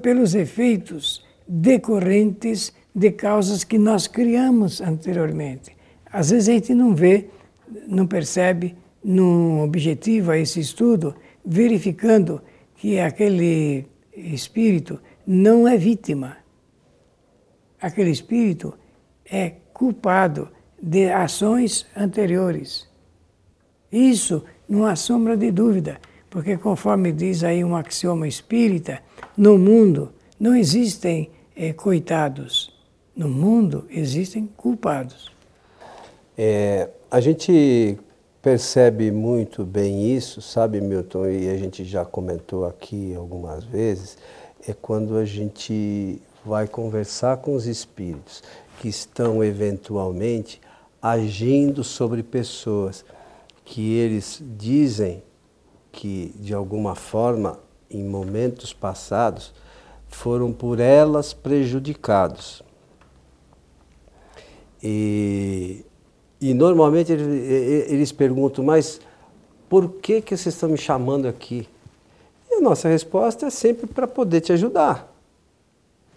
pelos 0.00 0.34
efeitos 0.34 1.22
decorrentes 1.46 2.72
de 2.94 3.10
causas 3.10 3.62
que 3.62 3.78
nós 3.78 4.06
criamos 4.06 4.80
anteriormente. 4.80 5.76
Às 6.10 6.30
vezes 6.30 6.48
a 6.48 6.52
gente 6.52 6.74
não 6.74 6.94
vê, 6.94 7.28
não 7.86 8.06
percebe, 8.06 8.74
não 9.04 9.62
objetiva 9.62 10.38
esse 10.38 10.60
estudo, 10.60 11.14
verificando 11.44 12.40
que 12.76 12.98
aquele 12.98 13.84
espírito 14.16 14.98
não 15.26 15.68
é 15.68 15.76
vítima, 15.76 16.39
aquele 17.80 18.10
espírito 18.10 18.74
é 19.24 19.54
culpado 19.72 20.48
de 20.80 21.10
ações 21.10 21.86
anteriores. 21.96 22.88
Isso 23.90 24.44
não 24.68 24.86
há 24.86 24.94
sombra 24.94 25.36
de 25.36 25.50
dúvida, 25.50 26.00
porque 26.28 26.56
conforme 26.56 27.12
diz 27.12 27.42
aí 27.42 27.64
um 27.64 27.74
axioma 27.74 28.28
espírita, 28.28 29.02
no 29.36 29.58
mundo 29.58 30.12
não 30.38 30.54
existem 30.54 31.30
é, 31.56 31.72
coitados, 31.72 32.72
no 33.16 33.28
mundo 33.28 33.86
existem 33.90 34.48
culpados. 34.56 35.30
É, 36.38 36.88
a 37.10 37.20
gente 37.20 37.98
percebe 38.40 39.10
muito 39.10 39.64
bem 39.64 40.14
isso, 40.14 40.40
sabe, 40.40 40.80
Milton, 40.80 41.26
e 41.26 41.50
a 41.50 41.56
gente 41.56 41.84
já 41.84 42.04
comentou 42.04 42.64
aqui 42.64 43.14
algumas 43.14 43.64
vezes, 43.64 44.16
é 44.66 44.72
quando 44.72 45.16
a 45.16 45.24
gente 45.24 46.22
vai 46.44 46.66
conversar 46.66 47.38
com 47.38 47.54
os 47.54 47.66
espíritos 47.66 48.42
que 48.80 48.88
estão 48.88 49.44
eventualmente 49.44 50.60
agindo 51.00 51.84
sobre 51.84 52.22
pessoas 52.22 53.04
que 53.64 53.94
eles 53.94 54.42
dizem 54.56 55.22
que 55.92 56.34
de 56.38 56.54
alguma 56.54 56.94
forma 56.94 57.58
em 57.90 58.04
momentos 58.04 58.72
passados 58.72 59.52
foram 60.08 60.52
por 60.52 60.80
elas 60.80 61.32
prejudicados. 61.32 62.62
E, 64.82 65.84
e 66.40 66.54
normalmente 66.54 67.12
eles, 67.12 68.12
perguntam, 68.12 68.64
mas 68.64 69.00
por 69.68 69.88
que, 69.94 70.20
que 70.20 70.36
vocês 70.36 70.54
estão 70.54 70.70
me 70.70 70.78
chamando 70.78 71.28
aqui? 71.28 71.68
E 72.50 72.54
a 72.54 72.60
nossa 72.60 72.88
resposta 72.88 73.46
é 73.46 73.50
sempre 73.50 73.86
para 73.86 74.06
poder 74.06 74.40
te 74.40 74.52
ajudar. 74.52 75.09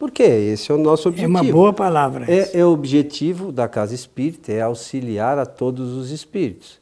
Porque 0.03 0.21
esse 0.21 0.69
é 0.69 0.75
o 0.75 0.77
nosso 0.77 1.07
objetivo. 1.07 1.37
É 1.37 1.41
uma 1.41 1.49
boa 1.49 1.71
palavra. 1.71 2.25
É, 2.29 2.59
é 2.59 2.65
o 2.65 2.73
objetivo 2.73 3.53
da 3.53 3.69
casa 3.69 3.95
espírita, 3.95 4.51
é 4.51 4.59
auxiliar 4.59 5.39
a 5.39 5.45
todos 5.45 5.93
os 5.93 6.11
espíritos. 6.11 6.77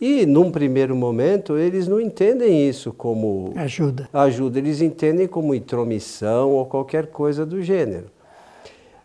E, 0.00 0.24
num 0.24 0.50
primeiro 0.50 0.96
momento, 0.96 1.58
eles 1.58 1.86
não 1.86 2.00
entendem 2.00 2.66
isso 2.66 2.90
como 2.90 3.52
ajuda. 3.54 4.08
ajuda, 4.10 4.58
eles 4.58 4.80
entendem 4.80 5.28
como 5.28 5.54
intromissão 5.54 6.52
ou 6.52 6.64
qualquer 6.64 7.08
coisa 7.08 7.44
do 7.44 7.60
gênero. 7.60 8.06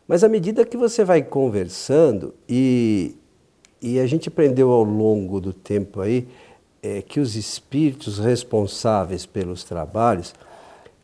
Mas 0.07 0.23
à 0.23 0.29
medida 0.29 0.63
que 0.63 0.77
você 0.77 1.03
vai 1.03 1.21
conversando, 1.21 2.33
e, 2.47 3.13
e 3.81 3.99
a 3.99 4.07
gente 4.07 4.29
aprendeu 4.29 4.71
ao 4.71 4.83
longo 4.83 5.41
do 5.41 5.51
tempo 5.51 5.99
aí, 5.99 6.29
é, 6.81 7.01
que 7.01 7.19
os 7.19 7.35
espíritos 7.35 8.19
responsáveis 8.19 9.25
pelos 9.25 9.65
trabalhos, 9.65 10.33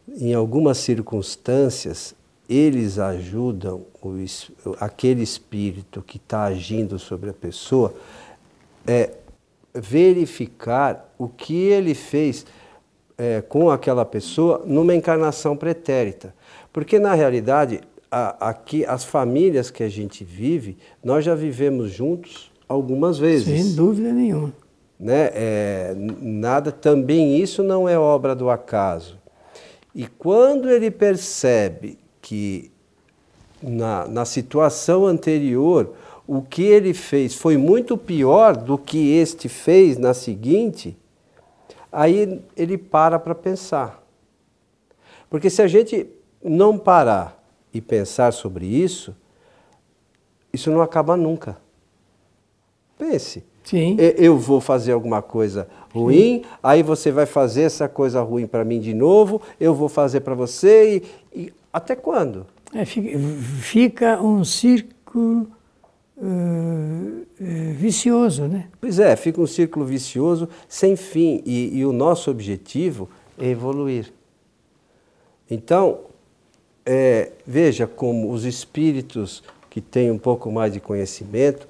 em 0.07 0.33
algumas 0.33 0.77
circunstâncias, 0.77 2.15
eles 2.49 2.99
ajudam 2.99 3.85
o, 4.01 4.13
aquele 4.79 5.23
espírito 5.23 6.01
que 6.01 6.17
está 6.17 6.43
agindo 6.43 6.99
sobre 6.99 7.29
a 7.29 7.33
pessoa 7.33 7.93
é, 8.85 9.11
verificar 9.73 11.13
o 11.17 11.27
que 11.27 11.55
ele 11.55 11.93
fez 11.93 12.45
é, 13.17 13.41
com 13.41 13.69
aquela 13.69 14.05
pessoa 14.05 14.63
numa 14.65 14.93
encarnação 14.93 15.55
pretérita. 15.55 16.33
Porque, 16.71 16.99
na 16.99 17.13
realidade, 17.13 17.81
a, 18.11 18.49
aqui, 18.49 18.85
as 18.85 19.03
famílias 19.03 19.71
que 19.71 19.83
a 19.83 19.89
gente 19.89 20.23
vive, 20.23 20.77
nós 21.03 21.25
já 21.25 21.35
vivemos 21.35 21.91
juntos 21.91 22.51
algumas 22.67 23.17
vezes. 23.17 23.45
Sem 23.45 23.75
dúvida 23.75 24.11
nenhuma. 24.11 24.53
Né? 24.99 25.31
É, 25.33 25.95
nada, 25.97 26.71
também 26.71 27.37
isso 27.37 27.63
não 27.63 27.87
é 27.87 27.97
obra 27.97 28.35
do 28.35 28.49
acaso. 28.49 29.17
E 29.93 30.07
quando 30.07 30.69
ele 30.69 30.91
percebe 30.91 31.97
que 32.25 32.71
na, 33.61 34.07
na 34.07 34.25
situação 34.25 35.05
anterior 35.05 35.93
o 36.25 36.41
que 36.41 36.63
ele 36.63 36.91
fez 36.91 37.35
foi 37.35 37.55
muito 37.55 37.95
pior 37.95 38.57
do 38.57 38.79
que 38.79 39.11
este 39.11 39.47
fez 39.47 39.99
na 39.99 40.11
seguinte, 40.11 40.97
aí 41.91 42.41
ele 42.57 42.79
para 42.79 43.19
para 43.19 43.35
pensar. 43.35 44.03
Porque 45.29 45.51
se 45.51 45.61
a 45.61 45.67
gente 45.67 46.07
não 46.43 46.79
parar 46.79 47.39
e 47.71 47.79
pensar 47.79 48.33
sobre 48.33 48.65
isso, 48.65 49.15
isso 50.51 50.71
não 50.71 50.81
acaba 50.81 51.15
nunca. 51.15 51.59
Pense. 52.97 53.43
Sim. 53.63 53.97
Eu 53.99 54.35
vou 54.35 54.59
fazer 54.59 54.93
alguma 54.93 55.21
coisa 55.21 55.67
ruim, 55.93 56.41
Sim. 56.41 56.45
aí 56.63 56.81
você 56.81 57.11
vai 57.11 57.27
fazer 57.27 57.63
essa 57.63 57.87
coisa 57.87 58.21
ruim 58.21 58.47
para 58.47 58.65
mim 58.65 58.79
de 58.79 58.95
novo, 58.95 59.41
eu 59.59 59.75
vou 59.75 59.89
fazer 59.89 60.21
para 60.21 60.33
você 60.33 61.03
e, 61.33 61.41
e, 61.41 61.53
até 61.75 61.95
quando? 61.95 62.47
É, 62.73 62.85
fica, 62.85 63.19
fica 63.61 64.21
um 64.21 64.43
círculo 64.43 65.47
Uh, 66.17 67.25
vicioso, 67.73 68.43
né? 68.43 68.69
Pois 68.79 68.99
é, 68.99 69.17
fica 69.17 69.41
um 69.41 69.45
círculo 69.45 69.85
vicioso 69.85 70.47
sem 70.65 70.95
fim 70.95 71.43
e, 71.45 71.77
e, 71.77 71.85
o 71.85 71.91
nosso 71.91 72.31
objetivo 72.31 73.09
é 73.37 73.49
evoluir. 73.49 74.13
Então, 75.51 75.99
é, 76.85 77.33
veja 77.45 77.85
como 77.85 78.31
os 78.31 78.45
espíritos 78.45 79.43
que 79.69 79.81
têm 79.81 80.09
um 80.09 80.17
pouco 80.17 80.49
mais 80.49 80.71
de 80.71 80.79
conhecimento, 80.79 81.67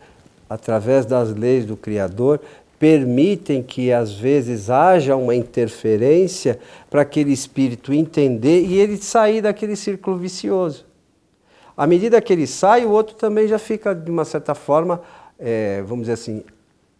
através 0.47 1.07
das 1.07 1.33
leis 1.33 1.65
do 1.65 1.75
Criador, 1.75 2.39
permitem 2.77 3.63
que 3.63 3.91
às 3.91 4.13
vezes 4.13 4.69
haja 4.69 5.15
uma 5.15 5.35
interferência 5.35 6.59
para 6.89 7.01
aquele 7.01 7.31
espírito 7.31 7.93
entender 7.93 8.61
e 8.65 8.77
ele 8.77 8.97
sair 8.97 9.41
daquele 9.41 9.75
círculo 9.75 10.17
vicioso. 10.17 10.85
À 11.75 11.85
medida 11.85 12.21
que 12.21 12.31
ele 12.31 12.47
sai, 12.47 12.85
o 12.85 12.91
outro 12.91 13.15
também 13.15 13.47
já 13.47 13.59
fica, 13.59 13.93
de 13.93 14.09
uma 14.09 14.23
certa 14.23 14.55
forma, 14.55 15.01
é, 15.37 15.81
vamos 15.81 16.03
dizer 16.03 16.13
assim, 16.13 16.43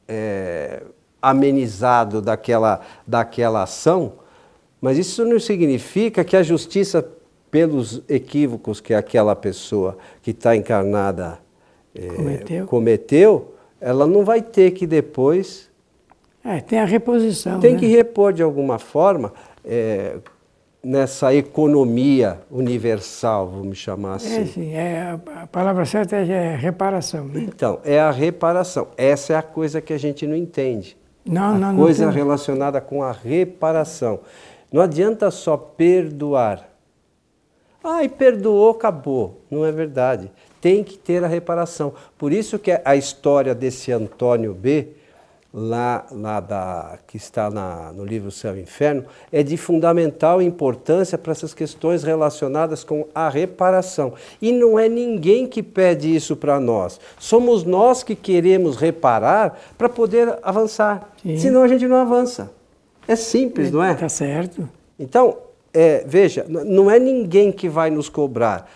é, 0.08 0.84
amenizado 1.22 2.22
daquela, 2.22 2.82
daquela 3.08 3.64
ação, 3.64 4.14
mas 4.82 4.98
isso 4.98 5.26
não 5.26 5.40
significa 5.40 6.24
que 6.24 6.36
a 6.36 6.44
justiça, 6.44 7.08
pelos 7.50 8.04
equívocos 8.10 8.82
que 8.82 8.94
aquela 8.94 9.36
pessoa 9.36 9.98
que 10.22 10.32
está 10.32 10.56
encarnada 10.56 11.40
é, 11.96 12.08
cometeu. 12.08 12.68
cometeu, 12.68 13.55
ela 13.86 14.08
não 14.08 14.26
vai 14.26 14.42
ter 14.42 14.72
que 14.72 14.88
depois. 14.88 15.70
É, 16.44 16.60
tem 16.60 16.80
a 16.80 16.86
reposição. 16.86 17.60
Tem 17.60 17.74
né? 17.74 17.80
que 17.80 17.86
repor 17.86 18.34
de 18.34 18.42
alguma 18.42 18.80
forma. 18.80 19.32
É, 19.64 20.18
nessa 20.84 21.36
economia 21.36 22.40
universal, 22.50 23.48
vamos 23.48 23.78
chamar 23.78 24.14
é, 24.14 24.16
assim. 24.16 24.42
É, 24.42 24.46
sim, 24.46 24.74
é, 24.74 25.20
a 25.36 25.46
palavra 25.46 25.86
certa 25.86 26.16
é 26.16 26.56
reparação. 26.56 27.26
Né? 27.26 27.42
Então, 27.48 27.80
é 27.84 28.00
a 28.00 28.10
reparação. 28.10 28.88
Essa 28.98 29.34
é 29.34 29.36
a 29.36 29.44
coisa 29.44 29.80
que 29.80 29.94
a 29.94 30.00
gente 30.00 30.26
não 30.26 30.36
entende. 30.36 30.98
Não, 31.24 31.54
a 31.56 31.58
não, 31.58 31.76
coisa 31.76 32.08
não 32.08 32.12
relacionada 32.12 32.82
com 32.82 33.04
a 33.04 33.12
reparação. 33.12 34.20
Não 34.72 34.82
adianta 34.82 35.30
só 35.30 35.56
perdoar. 35.56 36.68
Ah, 37.84 38.04
e 38.04 38.10
perdoou, 38.10 38.72
acabou. 38.72 39.42
Não 39.50 39.64
é 39.64 39.72
verdade. 39.72 40.32
Tem 40.66 40.84
que 40.84 40.98
ter 40.98 41.24
a 41.24 41.28
reparação. 41.28 41.94
Por 42.18 42.34
isso 42.34 42.58
que 42.58 42.72
a 42.84 42.96
história 42.96 43.54
desse 43.54 43.92
Antônio 43.92 44.52
B 44.52 44.88
lá, 45.54 46.08
lá 46.10 46.40
da, 46.40 46.98
que 47.06 47.18
está 47.18 47.52
na, 47.52 47.94
no 47.94 48.04
livro 48.04 48.32
Céu 48.32 48.58
e 48.58 48.62
Inferno, 48.62 49.06
é 49.32 49.44
de 49.44 49.58
fundamental 49.58 50.42
importância 50.42 51.20
para 51.20 51.34
essas 51.34 51.54
questões 51.54 52.02
relacionadas 52.02 52.84
com 52.84 53.06
a 53.14 53.30
reparação. 53.30 54.14
E 54.42 54.52
não 54.52 54.80
é 54.80 54.90
ninguém 54.90 55.46
que 55.46 55.62
pede 55.62 56.16
isso 56.16 56.36
para 56.36 56.60
nós. 56.60 57.00
Somos 57.20 57.64
nós 57.64 58.02
que 58.02 58.16
queremos 58.16 58.76
reparar 58.76 59.60
para 59.78 59.88
poder 59.88 60.40
avançar. 60.42 61.14
Sim. 61.22 61.38
Senão 61.38 61.62
a 61.62 61.68
gente 61.68 61.88
não 61.88 61.98
avança. 61.98 62.52
É 63.08 63.16
simples, 63.16 63.72
não 63.72 63.84
é? 63.84 63.92
Está 63.92 64.10
certo. 64.10 64.68
Então, 64.98 65.38
é, 65.72 66.04
veja, 66.08 66.44
não 66.50 66.90
é 66.90 66.98
ninguém 66.98 67.52
que 67.52 67.70
vai 67.70 67.92
nos 67.92 68.10
cobrar. 68.10 68.68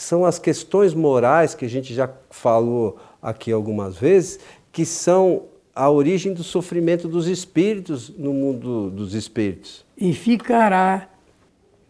São 0.00 0.24
as 0.24 0.38
questões 0.38 0.94
morais 0.94 1.54
que 1.54 1.66
a 1.66 1.68
gente 1.68 1.92
já 1.92 2.08
falou 2.30 2.96
aqui 3.20 3.52
algumas 3.52 3.98
vezes, 3.98 4.40
que 4.72 4.86
são 4.86 5.42
a 5.74 5.90
origem 5.90 6.32
do 6.32 6.42
sofrimento 6.42 7.06
dos 7.06 7.28
espíritos 7.28 8.08
no 8.08 8.32
mundo 8.32 8.88
dos 8.88 9.12
espíritos. 9.12 9.84
E 9.98 10.14
ficará, 10.14 11.06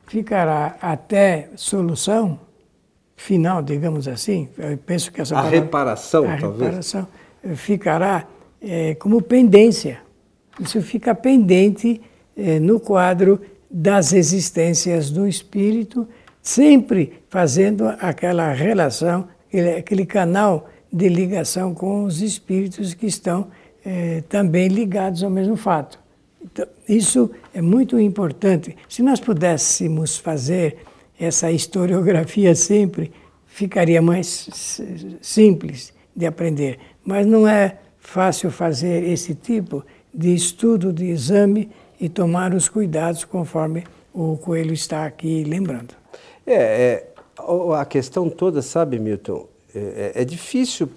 ficará 0.09 0.77
até 0.83 1.51
solução 1.55 2.41
final, 3.17 3.63
digamos 3.63 4.09
assim. 4.09 4.49
Eu 4.59 4.77
penso 4.79 5.13
que 5.13 5.21
essa 5.21 5.35
a 5.35 5.39
palavra, 5.39 5.61
reparação, 5.61 6.25
a 6.29 6.37
talvez. 6.37 6.63
reparação 6.63 7.09
ficará 7.55 8.27
é, 8.61 8.97
como 8.97 9.23
pendência. 9.23 10.01
Isso 10.59 10.83
fica 10.83 11.15
pendente 11.15 12.01
é, 12.37 12.59
no 12.59 12.81
quadro 12.81 13.41
das 13.71 14.13
existências 14.13 15.11
do 15.11 15.29
espírito, 15.29 16.09
sempre 16.43 17.23
fazendo 17.29 17.89
aquela 18.01 18.53
relação, 18.53 19.29
aquele, 19.79 20.07
canal 20.07 20.69
de 20.93 21.09
ligação 21.09 21.75
com 21.75 22.05
os 22.05 22.23
espíritos 22.23 22.95
que 22.95 23.07
estão 23.07 23.49
é, 23.85 24.23
também 24.29 24.69
ligados 24.69 25.23
ao 25.23 25.31
mesmo 25.31 25.57
fato. 25.57 25.99
Então, 26.43 26.67
isso 26.89 27.31
é 27.55 27.61
muito 27.61 27.99
importante. 27.99 28.77
Se 28.89 29.03
nós 29.03 29.21
pudéssemos 29.21 30.17
fazer 30.17 30.79
essa 31.19 31.51
historiografia 31.53 32.55
sempre, 32.55 33.13
ficaria 33.47 34.01
mais 34.01 34.49
simples 35.21 35.93
de 36.17 36.27
aprender. 36.27 36.79
Mas 37.05 37.27
não 37.27 37.47
é 37.47 37.77
fácil 37.99 38.51
fazer 38.51 39.05
esse 39.05 39.35
tipo 39.35 39.85
de 40.13 40.35
estudo, 40.35 40.93
de 40.93 41.05
exame 41.07 41.71
e 42.01 42.09
tomar 42.09 42.55
os 42.55 42.69
cuidados 42.69 43.25
conforme 43.25 43.85
o 44.13 44.37
Coelho 44.39 44.73
está 44.73 45.05
aqui 45.05 45.45
lembrando. 45.45 45.95
É, 46.47 46.55
é 46.55 47.11
a 47.79 47.85
questão 47.85 48.29
toda, 48.29 48.61
sabe, 48.63 48.99
Milton, 48.99 49.47
é, 49.75 50.13
é 50.17 50.25
difícil 50.25 50.89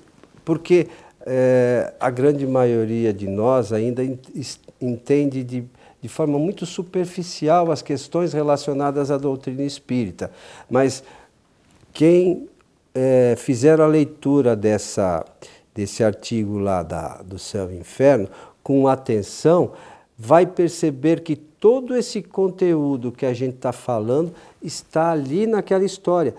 porque 0.43 0.87
é, 1.25 1.93
a 1.99 2.09
grande 2.09 2.45
maioria 2.45 3.13
de 3.13 3.27
nós 3.27 3.71
ainda 3.71 4.03
entende 4.81 5.43
de, 5.43 5.63
de 6.01 6.09
forma 6.09 6.37
muito 6.37 6.65
superficial 6.65 7.71
as 7.71 7.81
questões 7.81 8.33
relacionadas 8.33 9.09
à 9.09 9.17
doutrina 9.17 9.63
espírita. 9.63 10.31
Mas 10.69 11.03
quem 11.93 12.49
é, 12.93 13.35
fizer 13.37 13.79
a 13.79 13.87
leitura 13.87 14.55
dessa, 14.55 15.25
desse 15.73 16.03
artigo 16.03 16.57
lá 16.57 16.83
da, 16.83 17.21
do 17.21 17.39
Céu 17.39 17.71
e 17.71 17.77
Inferno 17.77 18.27
com 18.61 18.87
atenção, 18.87 19.73
vai 20.17 20.45
perceber 20.45 21.21
que 21.21 21.35
todo 21.63 21.95
esse 21.95 22.21
conteúdo 22.21 23.09
que 23.09 23.25
a 23.25 23.33
gente 23.33 23.55
está 23.55 23.71
falando 23.71 24.33
está 24.61 25.11
ali 25.11 25.47
naquela 25.47 25.85
história. 25.85 26.35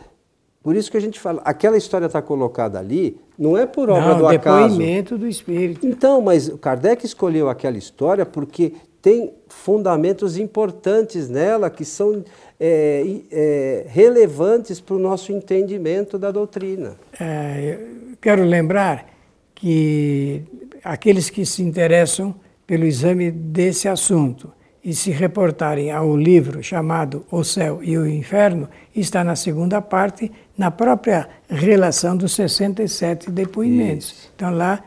Por 0.62 0.76
isso 0.76 0.90
que 0.90 0.98
a 0.98 1.00
gente 1.00 1.18
fala, 1.18 1.40
aquela 1.46 1.78
história 1.78 2.04
está 2.04 2.20
colocada 2.20 2.78
ali, 2.78 3.18
não 3.38 3.56
é 3.56 3.64
por 3.64 3.88
obra 3.88 4.10
não, 4.10 4.18
do 4.18 4.28
acaso. 4.28 4.74
depoimento 4.74 5.16
do 5.16 5.26
Espírito. 5.26 5.86
Então, 5.86 6.20
mas 6.20 6.50
Kardec 6.60 7.06
escolheu 7.06 7.48
aquela 7.48 7.78
história 7.78 8.26
porque 8.26 8.74
tem 9.00 9.32
fundamentos 9.48 10.36
importantes 10.36 11.30
nela 11.30 11.70
que 11.70 11.86
são 11.86 12.22
é, 12.60 13.20
é, 13.32 13.86
relevantes 13.88 14.78
para 14.78 14.94
o 14.94 14.98
nosso 14.98 15.32
entendimento 15.32 16.18
da 16.18 16.30
doutrina. 16.30 16.96
É, 17.18 17.78
quero 18.20 18.44
lembrar 18.44 19.06
que 19.54 20.42
aqueles 20.84 21.30
que 21.30 21.46
se 21.46 21.62
interessam 21.62 22.34
pelo 22.66 22.84
exame 22.84 23.30
desse 23.30 23.88
assunto 23.88 24.52
e 24.84 24.94
se 24.94 25.10
reportarem 25.10 25.90
ao 25.90 26.14
livro 26.14 26.62
chamado 26.62 27.24
O 27.30 27.42
Céu 27.42 27.82
e 27.82 27.96
o 27.96 28.06
Inferno, 28.06 28.68
está 28.94 29.24
na 29.24 29.34
segunda 29.34 29.80
parte, 29.80 30.30
na 30.58 30.70
própria 30.70 31.26
relação 31.48 32.14
dos 32.16 32.34
67 32.34 33.30
depoimentos. 33.30 34.12
Isso. 34.12 34.32
Então 34.36 34.54
lá 34.54 34.84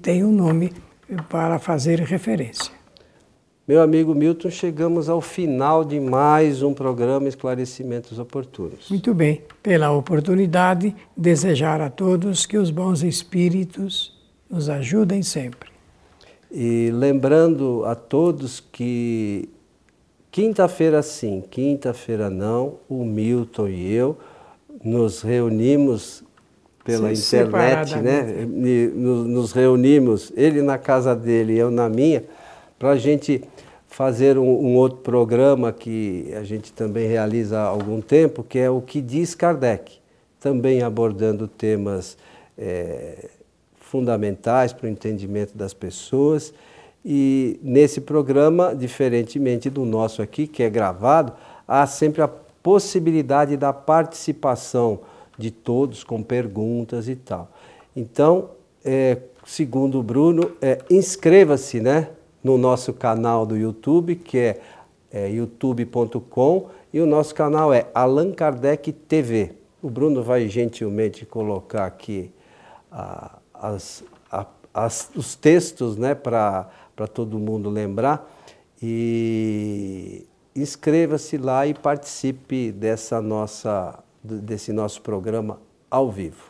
tem 0.00 0.22
um 0.22 0.30
nome 0.30 0.72
para 1.28 1.58
fazer 1.58 2.00
referência. 2.00 2.78
Meu 3.66 3.82
amigo 3.82 4.14
Milton, 4.14 4.48
chegamos 4.48 5.10
ao 5.10 5.20
final 5.20 5.84
de 5.84 6.00
mais 6.00 6.62
um 6.62 6.72
programa 6.72 7.28
Esclarecimentos 7.28 8.18
Oportunos. 8.18 8.88
Muito 8.88 9.12
bem. 9.12 9.42
Pela 9.62 9.90
oportunidade, 9.90 10.94
desejar 11.14 11.80
a 11.80 11.90
todos 11.90 12.46
que 12.46 12.56
os 12.56 12.70
bons 12.70 13.02
espíritos 13.02 14.16
nos 14.48 14.70
ajudem 14.70 15.22
sempre. 15.22 15.67
E 16.50 16.90
lembrando 16.92 17.84
a 17.84 17.94
todos 17.94 18.60
que 18.60 19.48
quinta-feira 20.30 21.02
sim, 21.02 21.42
quinta-feira 21.50 22.30
não, 22.30 22.76
o 22.88 23.04
Milton 23.04 23.68
e 23.68 23.92
eu 23.92 24.16
nos 24.82 25.22
reunimos 25.22 26.22
pela 26.84 27.14
sim, 27.14 27.36
internet, 27.36 27.96
né? 27.96 28.46
Nos 28.94 29.52
reunimos, 29.52 30.32
ele 30.34 30.62
na 30.62 30.78
casa 30.78 31.14
dele 31.14 31.54
e 31.54 31.58
eu 31.58 31.70
na 31.70 31.88
minha, 31.88 32.24
para 32.78 32.90
a 32.90 32.96
gente 32.96 33.44
fazer 33.86 34.38
um, 34.38 34.44
um, 34.44 34.76
outro 34.76 34.98
programa 34.98 35.72
que 35.72 36.32
a 36.34 36.44
gente 36.44 36.72
também 36.72 37.06
realiza 37.08 37.58
há 37.58 37.64
algum 37.64 38.00
tempo, 38.00 38.42
que 38.42 38.58
é 38.58 38.70
o 38.70 38.80
que 38.80 39.00
diz 39.00 39.34
Kardec, 39.34 39.98
também 40.40 40.82
abordando 40.82 41.48
temas 41.48 42.16
é, 42.56 43.28
fundamentais 43.90 44.72
para 44.72 44.86
o 44.86 44.88
entendimento 44.88 45.56
das 45.56 45.72
pessoas. 45.72 46.52
E 47.04 47.58
nesse 47.62 48.00
programa, 48.00 48.74
diferentemente 48.74 49.70
do 49.70 49.84
nosso 49.84 50.20
aqui, 50.20 50.46
que 50.46 50.62
é 50.62 50.68
gravado, 50.68 51.32
há 51.66 51.86
sempre 51.86 52.20
a 52.20 52.28
possibilidade 52.28 53.56
da 53.56 53.72
participação 53.72 55.00
de 55.38 55.50
todos 55.50 56.04
com 56.04 56.22
perguntas 56.22 57.08
e 57.08 57.16
tal. 57.16 57.50
Então, 57.96 58.50
é, 58.84 59.18
segundo 59.46 60.00
o 60.00 60.02
Bruno, 60.02 60.52
é, 60.60 60.80
inscreva-se 60.90 61.80
né, 61.80 62.10
no 62.44 62.58
nosso 62.58 62.92
canal 62.92 63.46
do 63.46 63.56
YouTube, 63.56 64.16
que 64.16 64.38
é, 64.38 64.60
é 65.10 65.30
youtube.com, 65.30 66.68
e 66.92 67.00
o 67.00 67.06
nosso 67.06 67.34
canal 67.34 67.72
é 67.72 67.86
Allan 67.94 68.32
Kardec 68.32 68.92
TV. 68.92 69.52
O 69.82 69.88
Bruno 69.88 70.22
vai 70.22 70.48
gentilmente 70.48 71.24
colocar 71.24 71.86
aqui 71.86 72.30
a, 72.90 73.37
as, 73.60 74.04
a, 74.30 74.46
as, 74.72 75.10
os 75.14 75.34
textos 75.34 75.96
né, 75.96 76.14
para 76.14 76.66
todo 77.12 77.38
mundo 77.38 77.68
lembrar. 77.68 78.28
E 78.80 80.26
inscreva-se 80.54 81.36
lá 81.36 81.66
e 81.66 81.74
participe 81.74 82.72
dessa 82.72 83.20
nossa, 83.20 83.98
desse 84.22 84.72
nosso 84.72 85.02
programa 85.02 85.60
ao 85.90 86.10
vivo. 86.10 86.44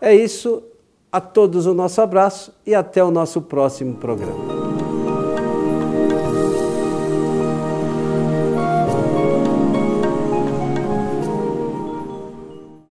É 0.00 0.14
isso. 0.14 0.62
A 1.10 1.20
todos 1.20 1.66
o 1.66 1.72
nosso 1.72 2.00
abraço 2.02 2.52
e 2.66 2.74
até 2.74 3.02
o 3.02 3.10
nosso 3.10 3.40
próximo 3.40 3.94
programa. 3.94 5.05